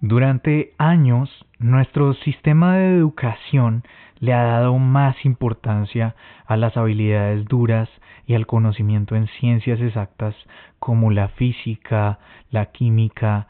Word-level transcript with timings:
Durante 0.00 0.74
años, 0.78 1.28
nuestro 1.58 2.14
sistema 2.14 2.76
de 2.76 2.96
educación 2.96 3.82
le 4.20 4.32
ha 4.32 4.44
dado 4.44 4.78
más 4.78 5.24
importancia 5.24 6.14
a 6.46 6.56
las 6.56 6.76
habilidades 6.76 7.44
duras 7.46 7.88
y 8.24 8.34
al 8.34 8.46
conocimiento 8.46 9.16
en 9.16 9.26
ciencias 9.40 9.80
exactas 9.80 10.36
como 10.78 11.10
la 11.10 11.30
física, 11.30 12.20
la 12.50 12.66
química, 12.66 13.48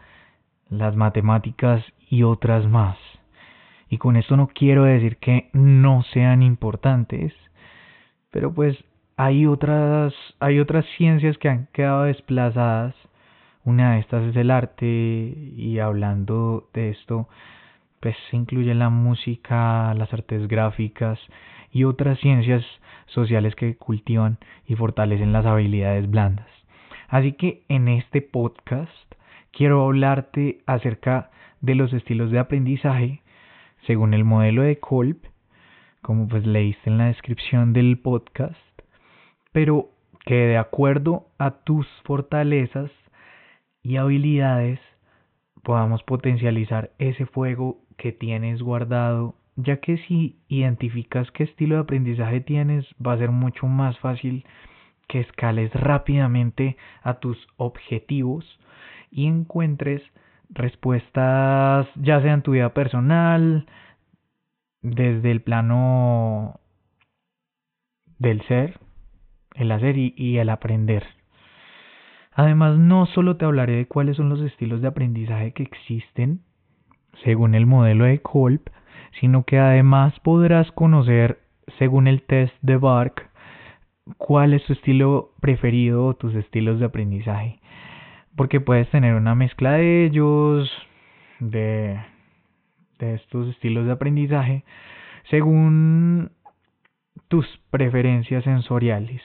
las 0.70 0.96
matemáticas 0.96 1.84
y 2.08 2.22
otras 2.22 2.66
más. 2.66 2.96
Y 3.90 3.98
con 3.98 4.16
esto 4.16 4.38
no 4.38 4.48
quiero 4.48 4.84
decir 4.84 5.18
que 5.18 5.50
no 5.52 6.02
sean 6.14 6.42
importantes, 6.42 7.34
pero 8.30 8.54
pues 8.54 8.82
hay 9.18 9.44
otras, 9.44 10.14
hay 10.40 10.60
otras 10.60 10.86
ciencias 10.96 11.36
que 11.36 11.50
han 11.50 11.66
quedado 11.74 12.04
desplazadas 12.04 12.94
una 13.64 13.94
de 13.94 14.00
estas 14.00 14.24
es 14.24 14.36
el 14.36 14.50
arte 14.50 14.86
y 14.86 15.78
hablando 15.78 16.68
de 16.72 16.90
esto, 16.90 17.28
pues 18.00 18.16
se 18.30 18.36
incluye 18.36 18.74
la 18.74 18.90
música, 18.90 19.92
las 19.94 20.12
artes 20.12 20.48
gráficas 20.48 21.18
y 21.72 21.84
otras 21.84 22.18
ciencias 22.20 22.64
sociales 23.06 23.54
que 23.54 23.76
cultivan 23.76 24.38
y 24.66 24.74
fortalecen 24.74 25.32
las 25.32 25.46
habilidades 25.46 26.08
blandas. 26.10 26.46
Así 27.08 27.32
que 27.32 27.62
en 27.68 27.88
este 27.88 28.22
podcast 28.22 29.14
quiero 29.50 29.84
hablarte 29.84 30.60
acerca 30.66 31.30
de 31.60 31.74
los 31.74 31.92
estilos 31.92 32.30
de 32.30 32.38
aprendizaje 32.38 33.22
según 33.86 34.14
el 34.14 34.24
modelo 34.24 34.62
de 34.62 34.78
Kolb, 34.78 35.18
como 36.02 36.28
pues 36.28 36.46
leíste 36.46 36.90
en 36.90 36.98
la 36.98 37.06
descripción 37.06 37.72
del 37.72 37.98
podcast, 37.98 38.56
pero 39.52 39.88
que 40.24 40.34
de 40.34 40.58
acuerdo 40.58 41.26
a 41.38 41.50
tus 41.50 41.86
fortalezas 42.04 42.90
y 43.88 43.96
habilidades 43.96 44.78
podamos 45.62 46.02
potencializar 46.02 46.90
ese 46.98 47.24
fuego 47.24 47.78
que 47.96 48.12
tienes 48.12 48.60
guardado, 48.60 49.34
ya 49.56 49.78
que 49.78 49.96
si 49.96 50.36
identificas 50.48 51.30
qué 51.30 51.44
estilo 51.44 51.76
de 51.76 51.80
aprendizaje 51.80 52.42
tienes, 52.42 52.84
va 53.04 53.14
a 53.14 53.18
ser 53.18 53.30
mucho 53.30 53.66
más 53.66 53.98
fácil 53.98 54.44
que 55.08 55.20
escales 55.20 55.72
rápidamente 55.72 56.76
a 57.02 57.14
tus 57.14 57.38
objetivos 57.56 58.44
y 59.10 59.26
encuentres 59.26 60.02
respuestas 60.50 61.88
ya 61.96 62.20
sea 62.20 62.34
en 62.34 62.42
tu 62.42 62.52
vida 62.52 62.74
personal, 62.74 63.66
desde 64.82 65.30
el 65.30 65.40
plano 65.40 66.60
del 68.18 68.42
ser, 68.48 68.78
el 69.54 69.72
hacer 69.72 69.96
y, 69.96 70.12
y 70.14 70.36
el 70.36 70.50
aprender. 70.50 71.17
Además, 72.38 72.78
no 72.78 73.06
solo 73.06 73.36
te 73.36 73.44
hablaré 73.44 73.74
de 73.74 73.86
cuáles 73.86 74.16
son 74.16 74.28
los 74.28 74.40
estilos 74.42 74.80
de 74.80 74.86
aprendizaje 74.86 75.50
que 75.50 75.64
existen 75.64 76.42
según 77.24 77.56
el 77.56 77.66
modelo 77.66 78.04
de 78.04 78.22
Kolb, 78.22 78.60
sino 79.18 79.42
que 79.42 79.58
además 79.58 80.14
podrás 80.20 80.70
conocer, 80.70 81.40
según 81.80 82.06
el 82.06 82.22
test 82.22 82.54
de 82.62 82.76
Bark, 82.76 83.28
cuál 84.18 84.54
es 84.54 84.64
tu 84.66 84.74
estilo 84.74 85.32
preferido 85.40 86.06
o 86.06 86.14
tus 86.14 86.32
estilos 86.36 86.78
de 86.78 86.86
aprendizaje. 86.86 87.58
Porque 88.36 88.60
puedes 88.60 88.88
tener 88.90 89.16
una 89.16 89.34
mezcla 89.34 89.72
de 89.72 90.06
ellos, 90.06 90.70
de, 91.40 92.00
de 93.00 93.14
estos 93.14 93.48
estilos 93.48 93.84
de 93.84 93.90
aprendizaje, 93.90 94.62
según 95.28 96.30
tus 97.26 97.48
preferencias 97.72 98.44
sensoriales. 98.44 99.22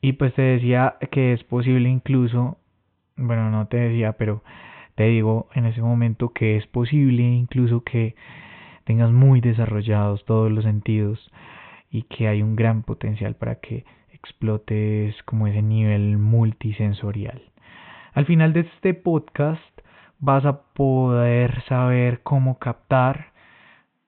Y 0.00 0.14
pues 0.14 0.34
te 0.34 0.42
decía 0.42 0.96
que 1.10 1.32
es 1.32 1.44
posible 1.44 1.88
incluso, 1.88 2.58
bueno, 3.16 3.50
no 3.50 3.66
te 3.66 3.76
decía, 3.76 4.12
pero 4.12 4.42
te 4.94 5.04
digo 5.04 5.48
en 5.54 5.66
ese 5.66 5.82
momento 5.82 6.32
que 6.32 6.56
es 6.56 6.66
posible 6.66 7.22
incluso 7.22 7.82
que 7.84 8.14
tengas 8.84 9.10
muy 9.10 9.40
desarrollados 9.40 10.24
todos 10.24 10.50
los 10.50 10.64
sentidos 10.64 11.30
y 11.90 12.02
que 12.04 12.28
hay 12.28 12.42
un 12.42 12.56
gran 12.56 12.82
potencial 12.82 13.34
para 13.34 13.56
que 13.56 13.84
explotes 14.12 15.14
como 15.24 15.46
ese 15.46 15.62
nivel 15.62 16.16
multisensorial. 16.18 17.42
Al 18.12 18.26
final 18.26 18.52
de 18.52 18.60
este 18.60 18.94
podcast 18.94 19.62
vas 20.18 20.44
a 20.44 20.62
poder 20.72 21.62
saber 21.64 22.22
cómo 22.22 22.58
captar, 22.58 23.32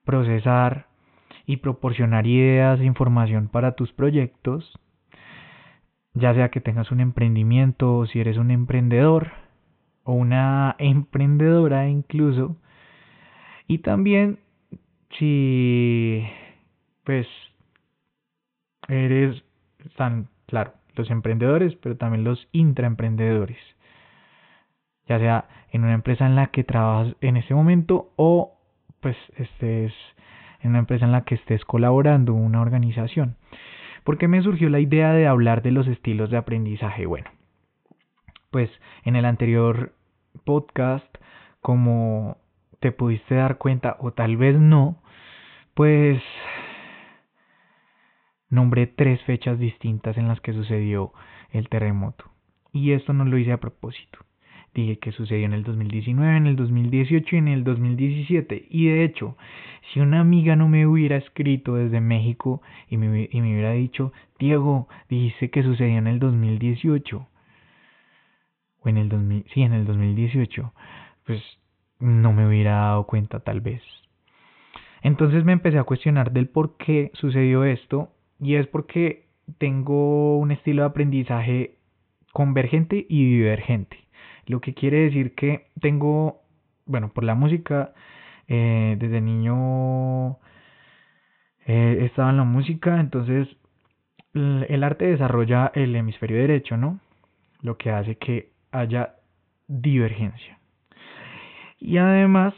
procesar 0.05 0.87
y 1.45 1.57
proporcionar 1.57 2.25
ideas 2.27 2.79
e 2.79 2.85
información 2.85 3.47
para 3.47 3.73
tus 3.73 3.91
proyectos 3.93 4.71
ya 6.13 6.33
sea 6.33 6.49
que 6.49 6.61
tengas 6.61 6.91
un 6.91 6.99
emprendimiento 6.99 7.97
o 7.97 8.05
si 8.05 8.19
eres 8.19 8.37
un 8.37 8.51
emprendedor 8.51 9.31
o 10.03 10.13
una 10.13 10.75
emprendedora 10.79 11.87
incluso. 11.87 12.57
Y 13.67 13.79
también 13.79 14.39
si 15.17 16.23
pues 17.03 17.27
eres 18.87 19.43
tan 19.95 20.27
claro, 20.45 20.73
los 20.95 21.09
emprendedores, 21.09 21.75
pero 21.75 21.97
también 21.97 22.23
los 22.23 22.47
intraemprendedores. 22.51 23.59
Ya 25.07 25.19
sea 25.19 25.45
en 25.71 25.83
una 25.83 25.93
empresa 25.93 26.25
en 26.25 26.35
la 26.35 26.47
que 26.47 26.63
trabajas 26.63 27.15
en 27.21 27.37
ese 27.37 27.53
momento 27.53 28.11
o 28.15 28.57
pues 29.01 29.17
estés 29.35 29.93
en 30.61 30.69
una 30.69 30.79
empresa 30.79 31.05
en 31.05 31.11
la 31.11 31.23
que 31.25 31.35
estés 31.35 31.65
colaborando, 31.65 32.33
una 32.33 32.61
organización. 32.61 33.35
¿Por 34.03 34.17
qué 34.17 34.27
me 34.27 34.41
surgió 34.41 34.69
la 34.69 34.79
idea 34.79 35.13
de 35.13 35.27
hablar 35.27 35.61
de 35.61 35.71
los 35.71 35.87
estilos 35.87 36.29
de 36.29 36.37
aprendizaje? 36.37 37.05
Bueno, 37.05 37.29
pues 38.51 38.69
en 39.03 39.15
el 39.15 39.25
anterior 39.25 39.93
podcast, 40.43 41.07
como 41.61 42.37
te 42.79 42.91
pudiste 42.91 43.35
dar 43.35 43.57
cuenta, 43.57 43.95
o 43.99 44.11
tal 44.11 44.35
vez 44.35 44.59
no, 44.59 45.01
pues 45.73 46.21
nombré 48.49 48.87
tres 48.87 49.21
fechas 49.23 49.57
distintas 49.57 50.17
en 50.17 50.27
las 50.27 50.41
que 50.41 50.53
sucedió 50.53 51.13
el 51.51 51.69
terremoto. 51.69 52.25
Y 52.73 52.91
esto 52.91 53.13
no 53.13 53.23
lo 53.25 53.37
hice 53.37 53.53
a 53.53 53.59
propósito. 53.59 54.19
Dije 54.73 54.97
que 54.97 55.11
sucedió 55.11 55.45
en 55.45 55.53
el 55.53 55.63
2019, 55.63 56.37
en 56.37 56.47
el 56.47 56.55
2018 56.55 57.35
y 57.35 57.39
en 57.39 57.47
el 57.47 57.63
2017. 57.63 58.67
Y 58.69 58.87
de 58.87 59.03
hecho, 59.03 59.37
si 59.91 59.99
una 59.99 60.19
amiga 60.19 60.55
no 60.55 60.67
me 60.67 60.87
hubiera 60.87 61.17
escrito 61.17 61.75
desde 61.75 62.01
México 62.01 62.61
y 62.89 62.97
me, 62.97 63.29
y 63.31 63.41
me 63.41 63.53
hubiera 63.53 63.73
dicho, 63.73 64.11
Diego, 64.39 64.87
dice 65.09 65.51
que 65.51 65.61
sucedió 65.61 65.97
en 65.97 66.07
el 66.07 66.19
2018. 66.19 67.27
O 68.79 68.89
en 68.89 68.97
el 68.97 69.09
2000, 69.09 69.45
sí, 69.53 69.61
en 69.61 69.73
el 69.73 69.85
2018. 69.85 70.73
Pues 71.25 71.41
no 71.99 72.33
me 72.33 72.47
hubiera 72.47 72.71
dado 72.71 73.05
cuenta 73.05 73.41
tal 73.41 73.61
vez. 73.61 73.81
Entonces 75.03 75.43
me 75.43 75.51
empecé 75.51 75.77
a 75.77 75.83
cuestionar 75.83 76.31
del 76.31 76.49
por 76.49 76.77
qué 76.77 77.11
sucedió 77.13 77.63
esto. 77.63 78.09
Y 78.39 78.55
es 78.55 78.67
porque 78.67 79.27
tengo 79.59 80.37
un 80.37 80.51
estilo 80.51 80.81
de 80.81 80.87
aprendizaje 80.87 81.75
convergente 82.31 83.05
y 83.07 83.25
divergente. 83.25 84.02
Lo 84.47 84.61
que 84.61 84.73
quiere 84.73 85.05
decir 85.05 85.35
que 85.35 85.67
tengo, 85.81 86.41
bueno, 86.85 87.09
por 87.13 87.23
la 87.23 87.35
música, 87.35 87.93
eh, 88.47 88.95
desde 88.99 89.21
niño 89.21 90.37
eh, 91.65 92.05
estaba 92.05 92.29
en 92.29 92.37
la 92.37 92.43
música, 92.43 92.99
entonces 92.99 93.47
el 94.33 94.83
arte 94.83 95.05
desarrolla 95.05 95.71
el 95.75 95.95
hemisferio 95.95 96.37
derecho, 96.37 96.75
¿no? 96.75 96.99
Lo 97.61 97.77
que 97.77 97.91
hace 97.91 98.15
que 98.15 98.49
haya 98.71 99.15
divergencia. 99.67 100.57
Y 101.79 101.97
además, 101.97 102.53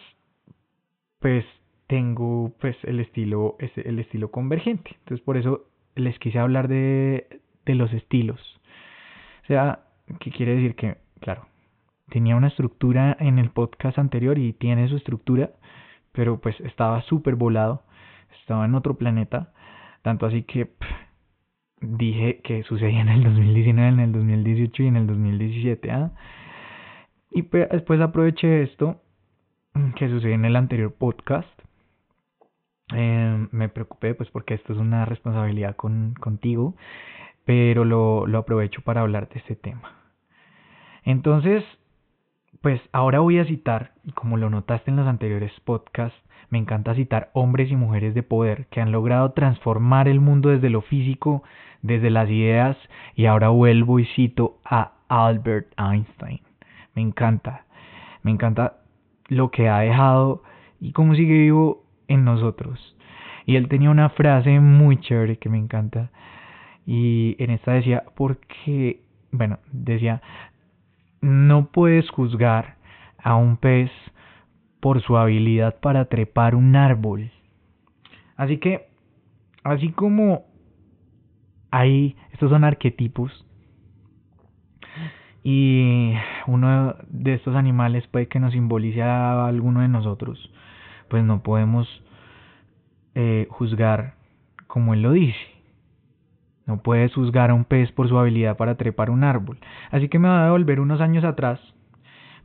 pues 1.19 1.45
tengo 1.87 2.53
pues 2.59 2.75
el 2.83 2.99
estilo 2.99 3.57
el 3.59 3.99
estilo 3.99 4.31
convergente. 4.31 4.91
Entonces 4.99 5.23
por 5.23 5.37
eso 5.37 5.65
les 5.95 6.17
quise 6.19 6.39
hablar 6.39 6.67
de, 6.67 7.41
de 7.65 7.75
los 7.75 7.91
estilos. 7.93 8.39
O 9.43 9.47
sea, 9.47 9.79
¿qué 10.19 10.31
quiere 10.31 10.55
decir 10.55 10.75
que, 10.75 10.97
claro, 11.19 11.47
tenía 12.09 12.35
una 12.35 12.47
estructura 12.47 13.15
en 13.19 13.39
el 13.39 13.49
podcast 13.49 13.97
anterior 13.97 14.37
y 14.37 14.53
tiene 14.53 14.87
su 14.87 14.97
estructura, 14.97 15.51
pero 16.11 16.39
pues 16.39 16.59
estaba 16.61 17.01
súper 17.03 17.35
volado, 17.35 17.83
estaba 18.41 18.65
en 18.65 18.75
otro 18.75 18.95
planeta, 18.95 19.53
tanto 20.01 20.25
así 20.25 20.43
que 20.43 20.71
dije 21.81 22.41
que 22.43 22.63
sucedía 22.63 23.01
en 23.01 23.09
el 23.09 23.23
2019, 23.23 23.89
en 23.89 23.99
el 23.99 24.11
2018 24.11 24.83
y 24.83 24.87
en 24.87 24.95
el 24.95 25.07
2017. 25.07 25.91
¿ah? 25.91 26.11
Y 27.31 27.43
pues, 27.43 27.69
después 27.69 27.99
aproveché 28.01 28.63
esto 28.63 29.01
que 29.95 30.09
sucedió 30.09 30.35
en 30.35 30.45
el 30.45 30.55
anterior 30.55 30.93
podcast. 30.93 31.49
Eh, 32.93 33.47
me 33.51 33.67
preocupé 33.67 34.13
pues 34.13 34.29
porque 34.29 34.53
esto 34.53 34.73
es 34.73 34.79
una 34.79 35.05
responsabilidad 35.05 35.75
con, 35.75 36.13
contigo, 36.13 36.75
pero 37.43 37.83
lo, 37.83 38.27
lo 38.27 38.37
aprovecho 38.37 38.81
para 38.81 39.01
hablar 39.01 39.27
de 39.29 39.39
este 39.39 39.55
tema. 39.55 39.91
Entonces, 41.03 41.63
pues 42.65 42.81
ahora 42.93 43.19
voy 43.19 43.37
a 43.37 43.45
citar, 43.45 43.91
y 44.03 44.11
como 44.13 44.37
lo 44.37 44.49
notaste 44.49 44.89
en 44.89 44.97
los 44.97 45.05
anteriores 45.05 45.51
podcasts, 45.65 46.19
me 46.49 46.57
encanta 46.57 46.95
citar 46.95 47.29
hombres 47.33 47.69
y 47.69 47.75
mujeres 47.75 48.15
de 48.15 48.23
poder 48.23 48.65
que 48.71 48.81
han 48.81 48.91
logrado 48.91 49.33
transformar 49.33 50.07
el 50.07 50.19
mundo 50.19 50.49
desde 50.49 50.71
lo 50.71 50.81
físico, 50.81 51.43
desde 51.83 52.09
las 52.09 52.27
ideas, 52.27 52.75
y 53.13 53.27
ahora 53.27 53.49
vuelvo 53.49 53.99
y 53.99 54.05
cito 54.15 54.57
a 54.65 54.93
Albert 55.09 55.67
Einstein. 55.77 56.39
Me 56.95 57.03
encanta, 57.03 57.65
me 58.23 58.31
encanta 58.31 58.77
lo 59.27 59.51
que 59.51 59.69
ha 59.69 59.81
dejado 59.81 60.41
y 60.81 60.91
cómo 60.91 61.13
sigue 61.13 61.37
vivo 61.37 61.83
en 62.07 62.25
nosotros. 62.25 62.97
Y 63.45 63.57
él 63.57 63.67
tenía 63.67 63.91
una 63.91 64.09
frase 64.09 64.59
muy 64.59 64.97
chévere 64.97 65.37
que 65.37 65.49
me 65.49 65.59
encanta. 65.59 66.09
Y 66.83 67.35
en 67.37 67.51
esta 67.51 67.73
decía, 67.73 68.05
porque, 68.15 69.03
bueno, 69.31 69.59
decía, 69.71 70.23
no 71.25 71.71
puedes 71.71 72.09
juzgar 72.11 72.75
a 73.17 73.35
un 73.35 73.57
pez 73.57 73.89
por 74.79 75.01
su 75.01 75.17
habilidad 75.17 75.79
para 75.79 76.05
trepar 76.05 76.53
un 76.53 76.75
árbol. 76.75 77.31
Así 78.37 78.59
que, 78.59 78.87
así 79.63 79.91
como 79.91 80.45
hay, 81.71 82.15
estos 82.31 82.51
son 82.51 82.63
arquetipos, 82.63 83.45
y 85.43 86.13
uno 86.47 86.95
de 87.07 87.33
estos 87.33 87.55
animales 87.55 88.05
puede 88.07 88.27
que 88.27 88.39
nos 88.39 88.53
simbolice 88.53 89.01
a 89.01 89.47
alguno 89.47 89.81
de 89.81 89.87
nosotros, 89.87 90.51
pues 91.09 91.23
no 91.23 91.41
podemos 91.41 91.87
eh, 93.15 93.47
juzgar 93.49 94.13
como 94.67 94.93
él 94.93 95.01
lo 95.01 95.11
dice. 95.11 95.54
No 96.65 96.77
puedes 96.77 97.13
juzgar 97.13 97.51
a 97.51 97.53
un 97.53 97.65
pez 97.65 97.91
por 97.91 98.09
su 98.09 98.17
habilidad 98.17 98.57
para 98.57 98.75
trepar 98.75 99.09
un 99.09 99.23
árbol. 99.23 99.59
Así 99.91 100.09
que 100.09 100.19
me 100.19 100.27
voy 100.27 100.37
a 100.37 100.45
devolver 100.45 100.79
unos 100.79 101.01
años 101.01 101.23
atrás 101.23 101.59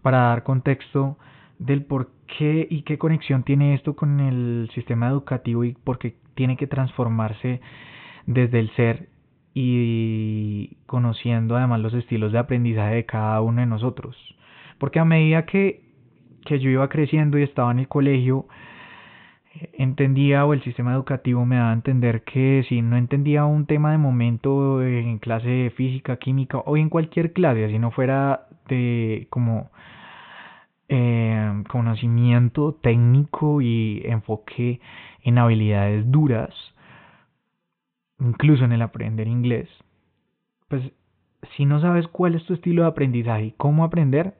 para 0.02 0.18
dar 0.18 0.42
contexto 0.42 1.16
del 1.58 1.84
por 1.84 2.10
qué 2.38 2.66
y 2.70 2.82
qué 2.82 2.98
conexión 2.98 3.42
tiene 3.42 3.74
esto 3.74 3.94
con 3.94 4.20
el 4.20 4.70
sistema 4.74 5.08
educativo 5.08 5.64
y 5.64 5.72
por 5.72 5.98
qué 5.98 6.16
tiene 6.34 6.56
que 6.56 6.66
transformarse 6.66 7.60
desde 8.26 8.60
el 8.60 8.70
ser 8.76 9.08
y 9.54 10.76
conociendo 10.86 11.56
además 11.56 11.80
los 11.80 11.94
estilos 11.94 12.32
de 12.32 12.38
aprendizaje 12.38 12.94
de 12.94 13.06
cada 13.06 13.40
uno 13.40 13.60
de 13.60 13.66
nosotros. 13.66 14.16
Porque 14.78 15.00
a 15.00 15.04
medida 15.04 15.44
que, 15.44 15.82
que 16.44 16.58
yo 16.60 16.70
iba 16.70 16.88
creciendo 16.88 17.38
y 17.38 17.42
estaba 17.42 17.70
en 17.70 17.80
el 17.80 17.88
colegio, 17.88 18.46
entendía 19.72 20.44
o 20.44 20.54
el 20.54 20.62
sistema 20.62 20.92
educativo 20.92 21.44
me 21.44 21.56
daba 21.56 21.70
a 21.70 21.74
entender 21.74 22.22
que 22.22 22.64
si 22.68 22.82
no 22.82 22.96
entendía 22.96 23.44
un 23.44 23.66
tema 23.66 23.92
de 23.92 23.98
momento 23.98 24.82
en 24.82 25.18
clase 25.18 25.48
de 25.48 25.70
física, 25.70 26.16
química 26.16 26.58
o 26.58 26.76
en 26.76 26.88
cualquier 26.88 27.32
clase, 27.32 27.68
si 27.68 27.78
no 27.78 27.90
fuera 27.90 28.46
de 28.68 29.26
como 29.30 29.70
eh, 30.88 31.62
conocimiento 31.68 32.74
técnico 32.80 33.60
y 33.60 34.02
enfoque 34.04 34.80
en 35.22 35.38
habilidades 35.38 36.10
duras, 36.10 36.54
incluso 38.20 38.64
en 38.64 38.72
el 38.72 38.82
aprender 38.82 39.26
inglés, 39.26 39.68
pues 40.68 40.82
si 41.56 41.64
no 41.64 41.80
sabes 41.80 42.06
cuál 42.08 42.34
es 42.34 42.44
tu 42.44 42.54
estilo 42.54 42.82
de 42.82 42.88
aprendizaje 42.88 43.46
y 43.46 43.52
cómo 43.52 43.84
aprender, 43.84 44.34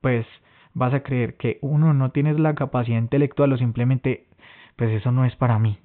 pues 0.00 0.26
vas 0.74 0.94
a 0.94 1.02
creer 1.02 1.36
que 1.36 1.58
uno 1.62 1.94
no 1.94 2.10
tienes 2.10 2.38
la 2.38 2.54
capacidad 2.54 2.98
intelectual 2.98 3.52
o 3.52 3.58
simplemente 3.58 4.26
pues 4.76 4.90
eso 4.90 5.10
no 5.10 5.24
es 5.24 5.34
para 5.36 5.58
mí. 5.58 5.78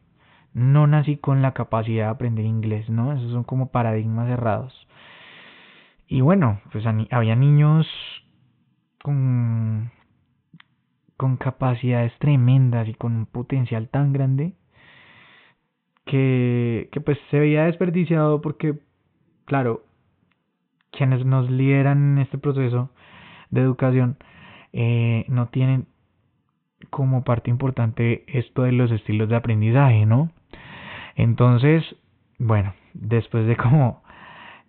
No 0.54 0.86
nací 0.86 1.18
con 1.18 1.42
la 1.42 1.54
capacidad 1.54 2.06
de 2.06 2.12
aprender 2.12 2.46
inglés, 2.46 2.90
¿no? 2.90 3.12
Esos 3.14 3.32
son 3.32 3.44
como 3.44 3.72
paradigmas 3.72 4.28
cerrados. 4.28 4.88
Y 6.08 6.22
bueno, 6.22 6.62
pues 6.72 6.86
había 6.86 7.36
niños 7.36 7.88
con, 9.02 9.92
con 11.18 11.38
capacidades 11.38 12.14
tremendas 12.20 12.88
y 12.88 12.94
con 12.94 13.16
un 13.16 13.26
potencial 13.26 13.90
tan 13.90 14.14
grande 14.14 14.54
que, 16.06 16.90
que 16.92 17.02
pues 17.02 17.18
se 17.32 17.40
veía 17.40 17.64
desperdiciado 17.64 18.42
porque, 18.42 18.78
claro, 19.46 19.86
quienes 20.92 21.26
nos 21.26 21.50
lideran 21.50 22.14
en 22.14 22.18
este 22.20 22.38
proceso 22.38 22.92
de 23.50 23.62
educación 23.62 24.18
eh, 24.74 25.26
no 25.28 25.48
tienen 25.48 25.86
como 26.90 27.24
parte 27.24 27.50
importante 27.50 28.24
esto 28.28 28.64
de 28.64 28.72
los 28.72 28.92
estilos 28.92 29.30
de 29.30 29.36
aprendizaje, 29.36 30.06
¿no? 30.06 30.32
Entonces, 31.16 31.84
bueno, 32.40 32.74
después 32.94 33.48
de 33.48 33.56
como 33.56 34.04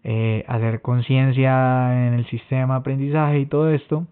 eh, 0.04 0.44
hacer 0.48 0.82
conciencia 0.82 2.06
en 2.06 2.14
el 2.14 2.26
sistema 2.26 2.74
de 2.74 2.80
aprendizaje 2.80 3.40
y 3.40 3.46
todo 3.46 3.70
esto, 3.70 4.06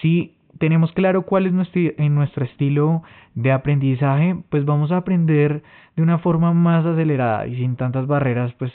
si 0.00 0.36
tenemos 0.58 0.92
claro 0.92 1.22
cuál 1.22 1.46
es 1.46 1.52
nuestro, 1.52 1.80
en 1.80 2.14
nuestro 2.14 2.44
estilo 2.44 3.02
de 3.34 3.52
aprendizaje, 3.52 4.36
pues 4.48 4.64
vamos 4.64 4.92
a 4.92 4.98
aprender 4.98 5.62
de 5.96 6.02
una 6.02 6.18
forma 6.18 6.52
más 6.52 6.84
acelerada 6.86 7.46
y 7.46 7.56
sin 7.56 7.76
tantas 7.76 8.06
barreras, 8.06 8.52
pues 8.54 8.72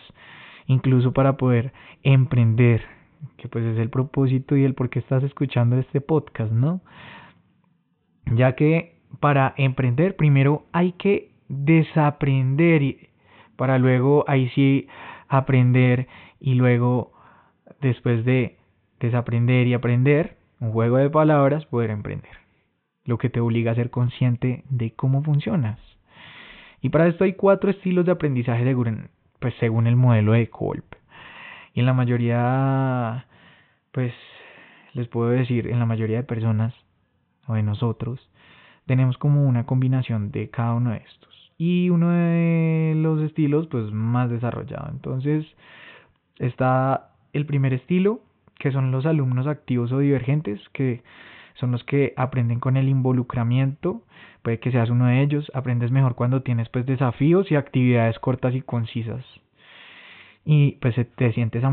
incluso 0.68 1.14
para 1.14 1.38
poder 1.38 1.74
emprender 2.04 2.84
que 3.38 3.48
pues 3.48 3.66
es 3.66 3.78
el 3.78 3.90
propósito 3.90 4.56
y 4.56 4.64
el 4.64 4.74
por 4.74 4.90
qué 4.90 5.00
estás 5.00 5.24
escuchando 5.24 5.78
este 5.78 6.02
podcast, 6.02 6.52
¿no? 6.52 6.82
Ya 8.36 8.56
que 8.56 8.98
para 9.20 9.54
emprender 9.58 10.16
primero 10.16 10.66
hay 10.72 10.94
que 10.94 11.32
desaprender 11.48 13.10
para 13.56 13.78
luego 13.78 14.26
ahí 14.28 14.50
sí 14.50 14.88
aprender 15.28 16.08
y 16.40 16.56
luego 16.56 17.14
después 17.82 18.26
de 18.26 18.58
desaprender 19.00 19.68
y 19.68 19.74
aprender, 19.74 20.38
un 20.60 20.72
juego 20.72 20.98
de 20.98 21.10
palabras, 21.10 21.66
poder 21.66 21.90
emprender. 21.90 22.32
Lo 23.06 23.18
que 23.18 23.30
te 23.30 23.42
obliga 23.42 23.72
a 23.72 23.76
ser 23.76 23.90
consciente 23.90 24.64
de 24.70 24.94
cómo 24.94 25.24
funcionas. 25.24 25.80
Y 26.82 26.90
para 26.90 27.08
esto 27.08 27.26
hay 27.26 27.34
cuatro 27.34 27.70
estilos 27.70 28.06
de 28.06 28.14
aprendizaje 28.14 28.64
según, 28.64 29.10
pues 29.40 29.54
según 29.60 29.88
el 29.88 29.96
modelo 29.96 30.34
de 30.34 30.50
Kolb. 30.50 30.84
Y 31.74 31.80
en 31.80 31.86
la 31.86 31.94
mayoría, 31.94 33.26
pues 33.92 34.14
les 34.94 35.08
puedo 35.08 35.30
decir, 35.30 35.68
en 35.68 35.80
la 35.80 35.86
mayoría 35.86 36.18
de 36.18 36.24
personas 36.24 36.74
o 37.48 37.56
de 37.56 37.64
nosotros, 37.64 38.30
tenemos 38.86 39.18
como 39.18 39.46
una 39.46 39.66
combinación 39.66 40.32
de 40.32 40.50
cada 40.50 40.76
uno 40.76 40.92
de 40.92 40.98
estos. 40.98 41.52
Y 41.58 41.90
uno 41.90 42.10
de 42.10 42.94
los 42.96 43.22
estilos, 43.22 43.68
pues 43.68 43.92
más 43.92 44.30
desarrollado. 44.30 44.90
Entonces, 44.92 45.46
está 46.38 47.12
el 47.34 47.46
primer 47.46 47.74
estilo, 47.74 48.22
que 48.60 48.72
son 48.72 48.92
los 48.92 49.06
alumnos 49.06 49.48
activos 49.48 49.92
o 49.92 50.00
divergentes, 50.00 50.62
que 50.74 51.04
son 51.56 51.72
los 51.72 51.84
que 51.84 52.14
aprenden 52.18 52.60
con 52.60 52.78
el 52.78 52.88
involucramiento. 52.90 54.04
Puede 54.42 54.60
que 54.60 54.72
seas 54.72 54.90
uno 54.90 55.08
de 55.08 55.22
ellos. 55.22 55.52
Aprendes 55.56 55.92
mejor 55.92 56.16
cuando 56.16 56.42
tienes 56.44 56.70
pues 56.70 56.86
desafíos 56.86 57.52
y 57.52 57.56
actividades 57.56 58.20
cortas 58.20 58.54
y 58.56 58.62
concisas 58.62 59.24
y 60.46 60.74
pues 60.74 60.96
te 61.16 61.34
sientes 61.34 61.64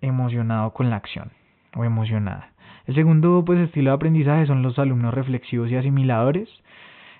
emocionado 0.00 0.72
con 0.72 0.90
la 0.90 0.96
acción 0.96 1.30
o 1.74 1.84
emocionada. 1.84 2.52
El 2.86 2.94
segundo 2.94 3.44
pues 3.44 3.58
estilo 3.60 3.90
de 3.90 3.96
aprendizaje 3.96 4.46
son 4.46 4.62
los 4.62 4.78
alumnos 4.78 5.14
reflexivos 5.14 5.70
y 5.70 5.76
asimiladores. 5.76 6.48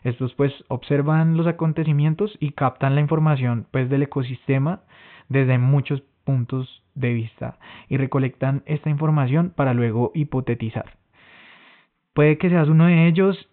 Estos 0.05 0.35
pues 0.35 0.53
observan 0.69 1.37
los 1.37 1.47
acontecimientos 1.47 2.37
y 2.41 2.53
captan 2.53 2.95
la 2.95 3.01
información 3.01 3.67
pues 3.71 3.91
del 3.91 4.05
ecosistema 4.05 4.81
desde 5.29 5.59
muchos 5.59 6.03
puntos 6.25 6.83
de 6.95 7.13
vista 7.13 7.59
y 7.89 7.97
recolectan 7.97 8.63
esta 8.67 8.91
información 8.91 9.53
para 9.55 9.75
luego 9.75 10.13
hipotetizar. 10.15 10.97
Puede 12.15 12.39
que 12.39 12.49
seas 12.49 12.69
uno 12.69 12.87
de 12.87 13.07
ellos 13.07 13.49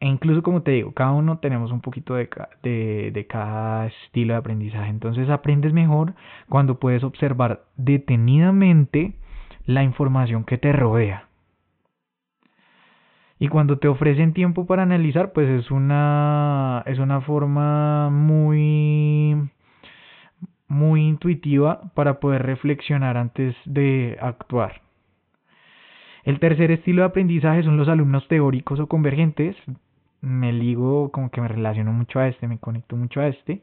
e 0.00 0.06
incluso 0.08 0.42
como 0.42 0.62
te 0.62 0.70
digo, 0.72 0.92
cada 0.92 1.12
uno 1.12 1.38
tenemos 1.38 1.70
un 1.72 1.82
poquito 1.82 2.14
de, 2.14 2.28
de, 2.62 3.10
de, 3.12 3.26
cada 3.26 3.86
estilo 3.86 4.32
de 4.32 4.38
aprendizaje. 4.38 4.88
Entonces 4.88 5.28
aprendes 5.28 5.74
mejor 5.74 6.14
cuando 6.48 6.80
puedes 6.80 7.04
observar 7.04 7.64
detenidamente 7.76 9.12
la 9.66 9.84
información 9.84 10.44
que 10.44 10.56
te 10.56 10.72
rodea. 10.72 11.28
Y 13.38 13.48
cuando 13.48 13.78
te 13.78 13.88
ofrecen 13.88 14.32
tiempo 14.32 14.66
para 14.66 14.82
analizar, 14.82 15.32
pues 15.32 15.48
es 15.48 15.70
una, 15.70 16.82
es 16.86 16.98
una 16.98 17.20
forma 17.20 18.08
muy, 18.10 19.50
muy 20.66 21.08
intuitiva 21.08 21.92
para 21.94 22.20
poder 22.20 22.42
reflexionar 22.42 23.16
antes 23.16 23.54
de 23.66 24.18
actuar. 24.20 24.82
El 26.24 26.38
tercer 26.38 26.70
estilo 26.70 27.02
de 27.02 27.08
aprendizaje 27.08 27.62
son 27.62 27.76
los 27.78 27.88
alumnos 27.88 28.28
teóricos 28.28 28.78
o 28.78 28.86
convergentes, 28.86 29.56
me 30.20 30.52
ligo, 30.52 31.10
como 31.10 31.30
que 31.30 31.40
me 31.40 31.48
relaciono 31.48 31.92
mucho 31.92 32.18
a 32.18 32.28
este, 32.28 32.48
me 32.48 32.58
conecto 32.58 32.96
mucho 32.96 33.20
a 33.20 33.28
este. 33.28 33.62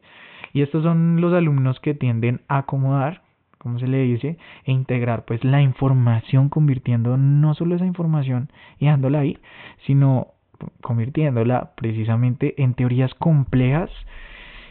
Y 0.54 0.62
estos 0.62 0.84
son 0.84 1.22
los 1.22 1.34
alumnos 1.34 1.80
que 1.80 1.94
tienden 1.94 2.42
a 2.48 2.60
acomodar, 2.60 3.22
como 3.58 3.80
se 3.80 3.88
le 3.88 4.00
dice, 4.04 4.38
e 4.66 4.72
integrar 4.72 5.26
pues 5.26 5.44
la 5.44 5.62
información, 5.62 6.50
convirtiendo 6.50 7.18
no 7.18 7.54
solo 7.54 7.76
esa 7.76 7.86
información 7.86 8.50
y 8.80 8.86
dejándola 8.86 9.20
ahí, 9.20 9.38
sino 9.86 10.28
convirtiéndola 10.82 11.72
precisamente 11.76 12.62
en 12.62 12.74
teorías 12.74 13.14
complejas 13.16 13.92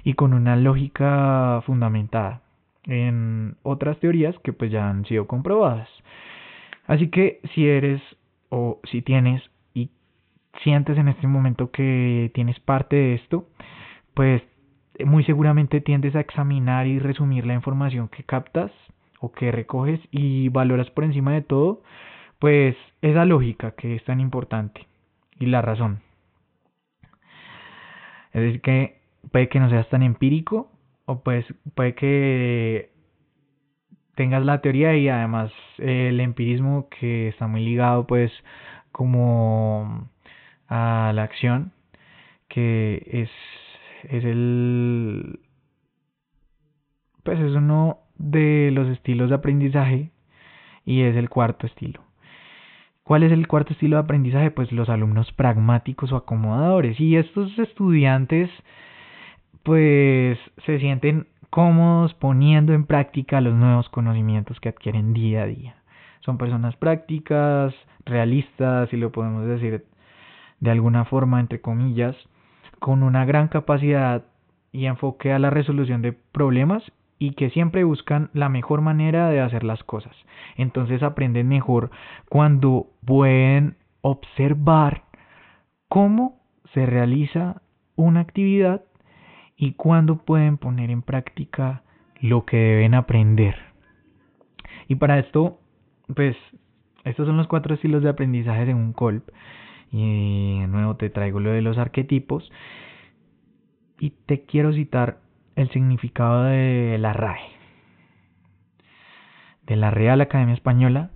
y 0.02 0.14
con 0.14 0.34
una 0.34 0.56
lógica 0.56 1.62
fundamentada 1.66 2.42
en 2.84 3.56
otras 3.62 3.98
teorías 3.98 4.36
que 4.40 4.52
pues 4.52 4.70
ya 4.70 4.88
han 4.88 5.04
sido 5.04 5.26
comprobadas. 5.26 5.88
Así 6.86 7.08
que 7.08 7.40
si 7.54 7.66
eres 7.66 8.00
o 8.48 8.80
si 8.84 9.02
tienes 9.02 9.42
sientes 10.62 10.98
en 10.98 11.08
este 11.08 11.26
momento 11.26 11.70
que 11.70 12.30
tienes 12.34 12.58
parte 12.60 12.96
de 12.96 13.14
esto, 13.14 13.46
pues 14.14 14.42
muy 15.04 15.24
seguramente 15.24 15.80
tiendes 15.80 16.14
a 16.16 16.20
examinar 16.20 16.86
y 16.86 16.98
resumir 16.98 17.46
la 17.46 17.54
información 17.54 18.08
que 18.08 18.24
captas 18.24 18.72
o 19.20 19.32
que 19.32 19.52
recoges 19.52 20.00
y 20.10 20.48
valoras 20.48 20.90
por 20.90 21.04
encima 21.04 21.32
de 21.32 21.42
todo, 21.42 21.82
pues 22.38 22.76
esa 23.02 23.24
lógica 23.24 23.72
que 23.72 23.96
es 23.96 24.04
tan 24.04 24.20
importante. 24.20 24.86
y 25.38 25.46
la 25.46 25.60
razón. 25.60 26.00
Es 28.32 28.40
decir, 28.42 28.60
que 28.62 29.00
puede 29.30 29.48
que 29.48 29.60
no 29.60 29.68
seas 29.68 29.88
tan 29.90 30.02
empírico 30.02 30.70
o 31.04 31.22
pues 31.22 31.44
puede 31.74 31.94
que 31.94 32.90
tengas 34.14 34.44
la 34.44 34.60
teoría 34.62 34.96
y 34.96 35.08
además 35.08 35.52
el 35.78 36.20
empirismo 36.20 36.88
que 36.88 37.28
está 37.28 37.46
muy 37.46 37.64
ligado 37.64 38.06
pues 38.06 38.32
como 38.92 40.08
a 40.68 41.12
la 41.14 41.22
acción 41.22 41.72
que 42.48 43.02
es 43.10 43.30
es 44.10 44.24
el 44.24 45.40
pues 47.22 47.40
es 47.40 47.52
uno 47.52 47.98
de 48.18 48.70
los 48.72 48.88
estilos 48.88 49.30
de 49.30 49.34
aprendizaje 49.34 50.10
y 50.84 51.02
es 51.02 51.16
el 51.16 51.28
cuarto 51.28 51.66
estilo. 51.66 52.00
¿Cuál 53.02 53.24
es 53.24 53.32
el 53.32 53.46
cuarto 53.46 53.72
estilo 53.72 53.96
de 53.96 54.02
aprendizaje? 54.02 54.50
Pues 54.50 54.72
los 54.72 54.88
alumnos 54.88 55.32
pragmáticos 55.32 56.12
o 56.12 56.16
acomodadores. 56.16 56.98
Y 57.00 57.16
estos 57.16 57.58
estudiantes 57.58 58.50
pues 59.64 60.38
se 60.64 60.78
sienten 60.78 61.26
cómodos 61.50 62.14
poniendo 62.14 62.72
en 62.72 62.86
práctica 62.86 63.40
los 63.40 63.54
nuevos 63.54 63.88
conocimientos 63.88 64.60
que 64.60 64.68
adquieren 64.68 65.12
día 65.12 65.42
a 65.42 65.46
día. 65.46 65.76
Son 66.20 66.38
personas 66.38 66.76
prácticas, 66.76 67.74
realistas, 68.04 68.88
si 68.90 68.96
lo 68.96 69.10
podemos 69.10 69.46
decir 69.46 69.84
de 70.66 70.72
alguna 70.72 71.04
forma, 71.04 71.40
entre 71.40 71.60
comillas, 71.60 72.16
con 72.80 73.02
una 73.02 73.24
gran 73.24 73.48
capacidad 73.48 74.24
y 74.72 74.86
enfoque 74.86 75.32
a 75.32 75.38
la 75.38 75.48
resolución 75.48 76.02
de 76.02 76.12
problemas 76.12 76.82
y 77.18 77.30
que 77.32 77.50
siempre 77.50 77.84
buscan 77.84 78.30
la 78.34 78.48
mejor 78.48 78.80
manera 78.82 79.30
de 79.30 79.40
hacer 79.40 79.64
las 79.64 79.82
cosas. 79.84 80.14
Entonces 80.56 81.02
aprenden 81.02 81.48
mejor 81.48 81.90
cuando 82.28 82.88
pueden 83.04 83.76
observar 84.02 85.04
cómo 85.88 86.40
se 86.74 86.84
realiza 86.84 87.62
una 87.94 88.20
actividad 88.20 88.82
y 89.56 89.72
cuándo 89.72 90.16
pueden 90.18 90.58
poner 90.58 90.90
en 90.90 91.02
práctica 91.02 91.82
lo 92.20 92.44
que 92.44 92.56
deben 92.56 92.94
aprender. 92.94 93.54
Y 94.88 94.96
para 94.96 95.18
esto, 95.18 95.60
pues, 96.14 96.36
estos 97.04 97.26
son 97.26 97.36
los 97.36 97.46
cuatro 97.46 97.74
estilos 97.74 98.02
de 98.02 98.10
aprendizaje 98.10 98.74
un 98.74 98.92
Colp. 98.92 99.28
Y 99.90 100.60
de 100.60 100.66
nuevo 100.66 100.96
te 100.96 101.10
traigo 101.10 101.40
lo 101.40 101.50
de 101.50 101.62
los 101.62 101.78
arquetipos. 101.78 102.50
Y 103.98 104.10
te 104.10 104.42
quiero 104.42 104.72
citar 104.72 105.20
el 105.54 105.70
significado 105.70 106.44
de 106.44 106.98
la 106.98 107.12
RAE, 107.12 107.40
de 109.66 109.76
la 109.76 109.90
Real 109.90 110.20
Academia 110.20 110.54
Española 110.54 111.10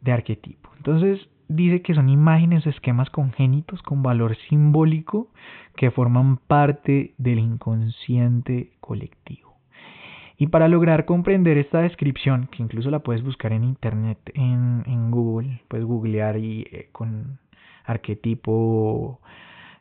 de 0.00 0.12
Arquetipo. 0.12 0.70
Entonces, 0.76 1.28
dice 1.48 1.82
que 1.82 1.94
son 1.94 2.08
imágenes 2.08 2.66
o 2.66 2.70
esquemas 2.70 3.10
congénitos 3.10 3.82
con 3.82 4.02
valor 4.02 4.36
simbólico 4.48 5.28
que 5.76 5.90
forman 5.90 6.36
parte 6.36 7.14
del 7.18 7.40
inconsciente 7.40 8.72
colectivo. 8.80 9.50
Y 10.38 10.46
para 10.46 10.68
lograr 10.68 11.04
comprender 11.04 11.58
esta 11.58 11.82
descripción, 11.82 12.48
que 12.50 12.62
incluso 12.62 12.90
la 12.90 13.00
puedes 13.00 13.22
buscar 13.22 13.52
en 13.52 13.64
internet, 13.64 14.18
en, 14.32 15.10
Google, 15.10 15.60
puedes 15.68 15.84
googlear 15.84 16.38
y 16.38 16.66
eh, 16.70 16.88
con 16.92 17.38
arquetipo 17.90 19.20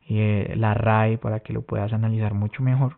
eh, 0.10 0.54
la 0.58 0.74
RAE 0.74 1.18
para 1.18 1.42
que 1.42 1.54
lo 1.54 1.62
puedas 1.62 1.94
analizar 1.94 2.34
mucho 2.34 2.64
mejor, 2.64 2.98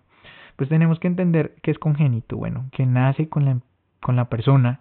pues 0.56 0.70
tenemos 0.70 1.00
que 1.00 1.08
entender 1.08 1.56
que 1.62 1.72
es 1.72 1.80
congénito, 1.80 2.38
bueno, 2.38 2.70
que 2.72 2.86
nace 2.86 3.30
con 3.30 3.46
la, 3.46 3.60
con 4.00 4.16
la 4.16 4.26
persona, 4.30 4.80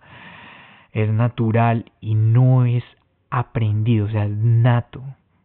es 0.93 1.11
natural 1.11 1.93
y 2.01 2.15
no 2.15 2.65
es 2.65 2.85
aprendido, 3.31 4.07
o 4.07 4.11
sea, 4.11 4.25
es 4.25 4.37
nato, 4.37 5.03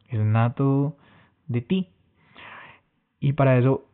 es 0.10 0.20
nato 0.20 0.98
de 1.48 1.62
ti. 1.62 1.90
Y 3.20 3.34
para 3.34 3.58
eso 3.58 3.86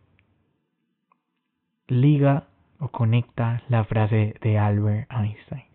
liga 1.88 2.48
o 2.80 2.88
conecta 2.88 3.62
la 3.70 3.84
frase 3.84 4.36
de 4.42 4.58
Albert 4.58 5.12
Einstein. 5.12 5.66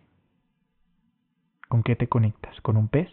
¿Con 1.67 1.83
qué 1.83 1.95
te 1.95 2.07
conectas? 2.07 2.59
¿Con 2.61 2.77
un 2.77 2.87
pez? 2.87 3.09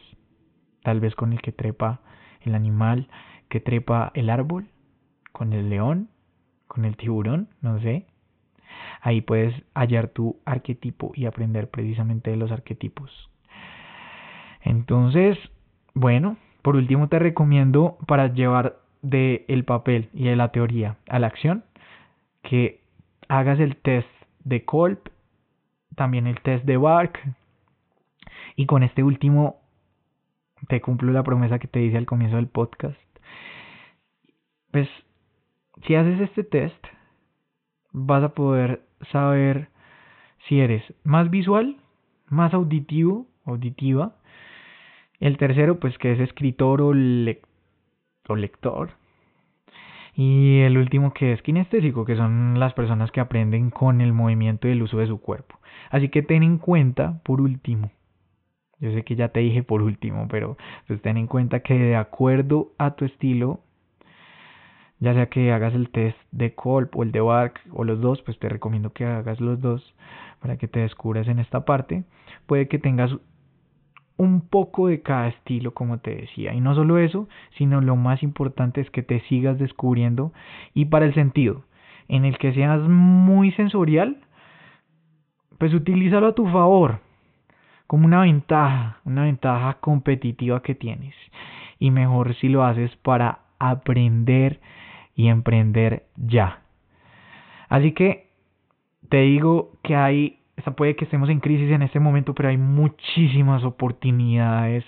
Tal 0.84 1.00
vez 1.00 1.16
con 1.16 1.32
el 1.32 1.42
que 1.42 1.50
trepa 1.50 2.00
el 2.42 2.54
animal 2.54 3.08
que 3.48 3.60
trepa 3.60 4.10
el 4.14 4.30
árbol, 4.30 4.66
con 5.30 5.52
el 5.52 5.70
león, 5.70 6.08
con 6.66 6.84
el 6.84 6.96
tiburón, 6.96 7.48
no 7.60 7.78
sé. 7.80 8.06
Ahí 9.00 9.20
puedes 9.20 9.54
hallar 9.74 10.08
tu 10.08 10.40
arquetipo 10.44 11.12
y 11.14 11.26
aprender 11.26 11.70
precisamente 11.70 12.30
de 12.30 12.36
los 12.36 12.50
arquetipos. 12.50 13.30
Entonces, 14.60 15.38
bueno, 15.94 16.36
por 16.62 16.74
último 16.74 17.08
te 17.08 17.20
recomiendo 17.20 17.96
para 18.08 18.26
llevar 18.32 18.78
de 19.02 19.44
el 19.46 19.64
papel 19.64 20.08
y 20.12 20.24
de 20.24 20.34
la 20.34 20.48
teoría 20.48 20.96
a 21.08 21.18
la 21.18 21.28
acción 21.28 21.64
que 22.42 22.80
hagas 23.28 23.60
el 23.60 23.76
test 23.76 24.08
de 24.42 24.64
Kolb, 24.64 24.98
también 25.94 26.26
el 26.26 26.40
test 26.40 26.64
de 26.64 26.76
Bark 26.76 27.20
y 28.56 28.66
con 28.66 28.82
este 28.82 29.02
último 29.02 29.63
te 30.68 30.80
cumplo 30.80 31.12
la 31.12 31.22
promesa 31.22 31.58
que 31.58 31.68
te 31.68 31.82
hice 31.82 31.96
al 31.96 32.06
comienzo 32.06 32.36
del 32.36 32.48
podcast. 32.48 32.98
Pues 34.70 34.88
si 35.86 35.94
haces 35.94 36.20
este 36.20 36.44
test 36.44 36.86
vas 37.92 38.24
a 38.24 38.34
poder 38.34 38.82
saber 39.12 39.68
si 40.48 40.60
eres 40.60 40.82
más 41.04 41.30
visual, 41.30 41.76
más 42.28 42.52
auditivo, 42.54 43.26
auditiva 43.44 44.16
el 45.20 45.38
tercero, 45.38 45.78
pues 45.80 45.96
que 45.98 46.12
es 46.12 46.20
escritor 46.20 46.82
o, 46.82 46.92
lector. 46.92 48.90
Y 50.14 50.60
el 50.60 50.76
último 50.76 51.12
que 51.12 51.32
es 51.32 51.42
kinestésico, 51.42 52.04
que 52.04 52.14
son 52.16 52.60
las 52.60 52.74
personas 52.74 53.10
que 53.10 53.20
aprenden 53.20 53.70
con 53.70 54.00
el 54.00 54.12
movimiento 54.12 54.68
y 54.68 54.72
el 54.72 54.82
uso 54.82 54.98
de 54.98 55.06
su 55.06 55.20
cuerpo. 55.20 55.58
Así 55.90 56.08
que 56.10 56.22
ten 56.22 56.42
en 56.42 56.58
cuenta, 56.58 57.20
por 57.24 57.40
último, 57.40 57.90
yo 58.80 58.92
sé 58.92 59.02
que 59.02 59.16
ya 59.16 59.28
te 59.28 59.40
dije 59.40 59.62
por 59.62 59.82
último, 59.82 60.26
pero 60.30 60.56
pues 60.86 61.00
ten 61.02 61.16
en 61.16 61.26
cuenta 61.26 61.60
que 61.60 61.74
de 61.74 61.96
acuerdo 61.96 62.72
a 62.78 62.92
tu 62.92 63.04
estilo, 63.04 63.60
ya 65.00 65.14
sea 65.14 65.26
que 65.26 65.52
hagas 65.52 65.74
el 65.74 65.90
test 65.90 66.18
de 66.32 66.54
Colp 66.54 66.96
o 66.96 67.02
el 67.02 67.12
de 67.12 67.20
Bark 67.20 67.60
o 67.72 67.84
los 67.84 68.00
dos, 68.00 68.22
pues 68.22 68.38
te 68.38 68.48
recomiendo 68.48 68.92
que 68.92 69.04
hagas 69.04 69.40
los 69.40 69.60
dos 69.60 69.94
para 70.40 70.56
que 70.56 70.68
te 70.68 70.80
descubras 70.80 71.28
en 71.28 71.38
esta 71.38 71.64
parte. 71.64 72.04
Puede 72.46 72.68
que 72.68 72.78
tengas 72.78 73.10
un 74.16 74.40
poco 74.42 74.88
de 74.88 75.02
cada 75.02 75.28
estilo, 75.28 75.74
como 75.74 75.98
te 75.98 76.14
decía. 76.14 76.54
Y 76.54 76.60
no 76.60 76.74
solo 76.74 76.98
eso, 76.98 77.28
sino 77.58 77.80
lo 77.80 77.96
más 77.96 78.22
importante 78.22 78.80
es 78.80 78.90
que 78.90 79.02
te 79.02 79.20
sigas 79.22 79.58
descubriendo 79.58 80.32
y 80.72 80.86
para 80.86 81.06
el 81.06 81.14
sentido 81.14 81.64
en 82.08 82.24
el 82.24 82.38
que 82.38 82.52
seas 82.52 82.80
muy 82.82 83.50
sensorial, 83.52 84.18
pues 85.58 85.72
utilízalo 85.72 86.28
a 86.28 86.34
tu 86.34 86.46
favor, 86.46 87.00
como 87.86 88.06
una 88.06 88.22
ventaja, 88.22 89.00
una 89.04 89.24
ventaja 89.24 89.74
competitiva 89.74 90.62
que 90.62 90.74
tienes. 90.74 91.14
Y 91.78 91.90
mejor 91.90 92.34
si 92.36 92.48
lo 92.48 92.64
haces 92.64 92.94
para 92.96 93.40
aprender 93.58 94.60
y 95.14 95.28
emprender 95.28 96.06
ya. 96.16 96.62
Así 97.68 97.92
que 97.92 98.30
te 99.08 99.18
digo 99.18 99.72
que 99.82 99.96
hay 99.96 100.40
puede 100.76 100.96
que 100.96 101.04
estemos 101.04 101.28
en 101.28 101.40
crisis 101.40 101.70
en 101.70 101.82
este 101.82 102.00
momento, 102.00 102.34
pero 102.34 102.48
hay 102.48 102.56
muchísimas 102.56 103.64
oportunidades 103.64 104.84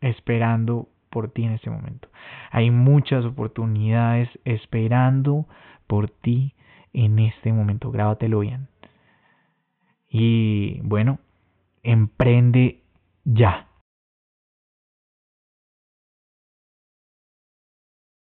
esperando 0.00 0.88
por 1.10 1.30
ti 1.30 1.44
en 1.44 1.52
este 1.52 1.70
momento. 1.70 2.08
Hay 2.50 2.70
muchas 2.70 3.24
oportunidades 3.24 4.28
esperando 4.44 5.46
por 5.86 6.08
ti 6.08 6.54
en 6.92 7.18
este 7.18 7.52
momento. 7.52 7.90
Grábatelo 7.90 8.40
bien. 8.40 8.68
Y 10.08 10.80
bueno, 10.82 11.18
emprende 11.82 12.82
ya. 13.24 13.69